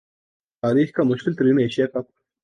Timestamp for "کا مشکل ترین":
0.91-1.59